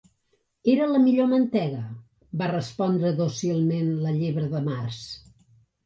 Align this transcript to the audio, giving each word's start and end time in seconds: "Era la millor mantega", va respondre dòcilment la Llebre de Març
"Era 0.71 0.87
la 0.91 1.01
millor 1.03 1.29
mantega", 1.33 1.83
va 2.43 2.49
respondre 2.55 3.15
dòcilment 3.23 3.95
la 4.03 4.19
Llebre 4.21 4.53
de 4.59 4.67
Març 4.73 5.03